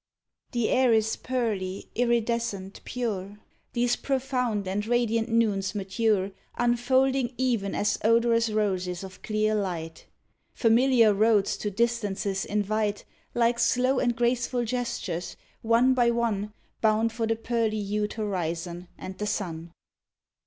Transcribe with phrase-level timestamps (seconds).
[0.53, 3.37] The air is pearly, iridescent, pure;
[3.73, 10.07] These profound and radiant noons mature, Unfolding even as odorous roses of clear light;
[10.55, 17.27] Familiar roads to distances invite Like slow and graceful gestures, one by one Bound for
[17.27, 19.71] the pearly hued horizon and the sun.